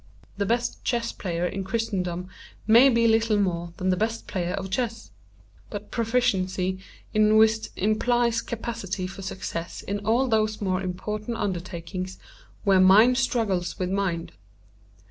[0.35, 2.27] The best chess player in Christendom
[2.65, 5.11] may be little more than the best player of chess;
[5.69, 6.79] but proficiency
[7.13, 12.17] in whist implies capacity for success in all those more important undertakings
[12.63, 14.31] where mind struggles with mind.